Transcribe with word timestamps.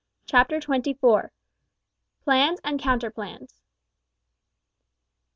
CHAPTER 0.25 0.59
TWENTY 0.59 0.95
FOUR. 0.95 1.31
PLANS 2.23 2.59
AND 2.63 2.79
COUNTER 2.81 3.11
PLANS. 3.11 3.61